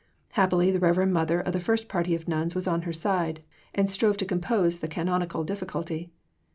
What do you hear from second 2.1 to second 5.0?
of nuns was on her side, and strove to compose the